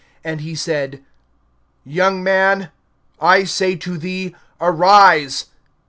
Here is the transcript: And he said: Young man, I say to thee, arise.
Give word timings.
And 0.23 0.41
he 0.41 0.55
said: 0.55 1.03
Young 1.85 2.23
man, 2.23 2.71
I 3.21 3.43
say 3.43 3.75
to 3.75 3.99
thee, 3.99 4.35
arise. 4.59 5.45